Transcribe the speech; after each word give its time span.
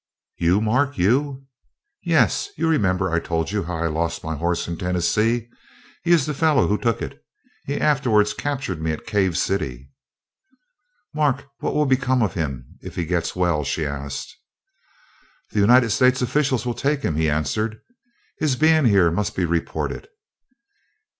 "You, 0.39 0.61
Mark, 0.61 0.97
you?" 0.97 1.45
"Yes, 2.01 2.49
you 2.57 2.67
remember 2.67 3.11
I 3.11 3.19
told 3.19 3.51
you 3.51 3.65
how 3.65 3.75
I 3.75 3.85
lost 3.87 4.23
my 4.23 4.35
horse 4.35 4.67
in 4.67 4.75
Tennessee. 4.79 5.47
He 6.03 6.09
is 6.11 6.25
the 6.25 6.33
fellow 6.33 6.65
who 6.65 6.79
took 6.79 7.03
it. 7.03 7.23
He 7.67 7.79
afterwards 7.79 8.33
captured 8.33 8.81
me 8.81 8.93
at 8.93 9.05
Cave 9.05 9.37
City." 9.37 9.91
"Mark, 11.13 11.45
what 11.59 11.75
will 11.75 11.85
become 11.85 12.23
of 12.23 12.33
him 12.33 12.79
if 12.81 12.95
he 12.95 13.05
gets 13.05 13.35
well?" 13.35 13.63
she 13.63 13.85
asked. 13.85 14.35
"The 15.51 15.59
United 15.59 15.91
States 15.91 16.23
officials 16.23 16.65
will 16.65 16.73
take 16.73 17.03
him," 17.03 17.15
he 17.15 17.29
answered. 17.29 17.79
"His 18.39 18.55
being 18.55 18.85
here 18.85 19.11
must 19.11 19.35
be 19.35 19.45
reported." 19.45 20.07